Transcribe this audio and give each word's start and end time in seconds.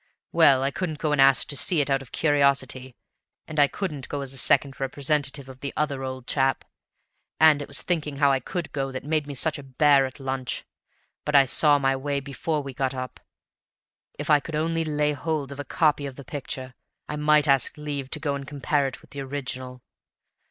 Well, 0.31 0.63
I 0.63 0.71
couldn't 0.71 0.97
go 0.97 1.11
and 1.11 1.21
ask 1.21 1.47
to 1.47 1.55
see 1.55 1.79
it 1.79 1.87
out 1.91 2.01
of 2.01 2.11
curiosity, 2.11 2.95
and 3.47 3.59
I 3.59 3.67
couldn't 3.67 4.09
go 4.09 4.21
as 4.21 4.33
a 4.33 4.37
second 4.39 4.79
representative 4.79 5.47
of 5.47 5.59
the 5.59 5.71
other 5.77 6.03
old 6.03 6.25
chap, 6.25 6.65
and 7.39 7.61
it 7.61 7.67
was 7.67 7.83
thinking 7.83 8.17
how 8.17 8.31
I 8.31 8.39
could 8.39 8.71
go 8.71 8.91
that 8.91 9.03
made 9.03 9.27
me 9.27 9.35
such 9.35 9.59
a 9.59 9.63
bear 9.63 10.07
at 10.07 10.19
lunch. 10.19 10.65
But 11.23 11.35
I 11.35 11.45
saw 11.45 11.77
my 11.77 11.95
way 11.95 12.19
before 12.19 12.63
we 12.63 12.73
got 12.73 12.95
up. 12.95 13.19
If 14.17 14.31
I 14.31 14.39
could 14.39 14.55
only 14.55 14.83
lay 14.83 15.13
hold 15.13 15.51
of 15.51 15.59
a 15.59 15.63
copy 15.63 16.07
of 16.07 16.15
the 16.15 16.25
picture 16.25 16.73
I 17.07 17.15
might 17.15 17.47
ask 17.47 17.77
leave 17.77 18.09
to 18.09 18.19
go 18.19 18.33
and 18.33 18.47
compare 18.47 18.87
it 18.87 19.01
with 19.03 19.11
the 19.11 19.21
original. 19.21 19.83